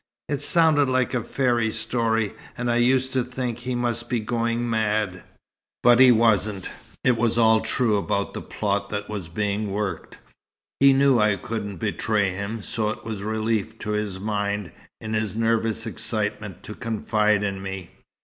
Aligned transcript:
It 0.29 0.41
sounded 0.41 0.89
like 0.89 1.13
a 1.13 1.21
fairy 1.21 1.69
story, 1.69 2.33
and 2.57 2.71
I 2.71 2.77
used 2.77 3.13
to 3.13 3.23
think 3.23 3.59
he 3.59 3.75
must 3.75 4.09
be 4.09 4.19
going 4.19 4.67
mad. 4.67 5.21
But 5.83 5.99
he 5.99 6.11
wasn't. 6.11 6.71
It 7.03 7.17
was 7.17 7.37
all 7.37 7.59
true 7.59 7.97
about 7.97 8.33
the 8.33 8.41
plot 8.41 8.89
that 8.89 9.09
was 9.09 9.27
being 9.27 9.69
worked. 9.69 10.17
He 10.79 10.91
knew 10.91 11.19
I 11.19 11.35
couldn't 11.35 11.77
betray 11.77 12.31
him, 12.31 12.63
so 12.63 12.89
it 12.89 13.05
was 13.05 13.21
a 13.21 13.25
relief 13.25 13.77
to 13.77 13.91
his 13.91 14.19
mind, 14.19 14.71
in 14.99 15.13
his 15.13 15.35
nervous 15.35 15.85
excitement, 15.85 16.63
to 16.63 16.73
confide 16.73 17.43
in 17.43 17.61
me." 17.61 17.91